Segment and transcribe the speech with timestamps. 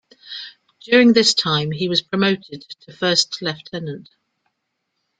[0.81, 4.09] During this time he was promoted to first lieutenant.